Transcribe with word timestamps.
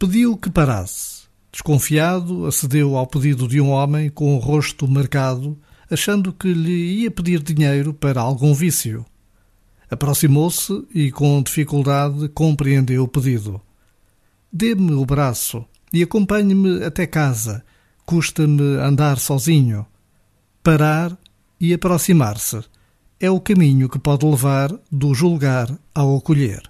Pediu 0.00 0.34
que 0.34 0.48
parasse. 0.48 1.24
Desconfiado, 1.52 2.46
acedeu 2.46 2.96
ao 2.96 3.06
pedido 3.06 3.46
de 3.46 3.60
um 3.60 3.68
homem 3.68 4.08
com 4.08 4.34
o 4.34 4.38
rosto 4.38 4.88
marcado, 4.88 5.58
achando 5.90 6.32
que 6.32 6.54
lhe 6.54 7.02
ia 7.02 7.10
pedir 7.10 7.42
dinheiro 7.42 7.92
para 7.92 8.18
algum 8.18 8.54
vício. 8.54 9.04
Aproximou-se 9.90 10.86
e, 10.94 11.10
com 11.12 11.42
dificuldade, 11.42 12.30
compreendeu 12.30 13.02
o 13.02 13.08
pedido. 13.08 13.60
Dê-me 14.50 14.92
o 14.92 15.04
braço 15.04 15.66
e 15.92 16.02
acompanhe-me 16.02 16.82
até 16.82 17.06
casa. 17.06 17.62
Custa-me 18.06 18.78
andar 18.78 19.18
sozinho. 19.18 19.84
Parar 20.62 21.14
e 21.60 21.74
aproximar-se 21.74 22.58
é 23.20 23.30
o 23.30 23.38
caminho 23.38 23.86
que 23.86 23.98
pode 23.98 24.24
levar 24.24 24.72
do 24.90 25.12
julgar 25.12 25.70
ao 25.94 26.16
acolher. 26.16 26.69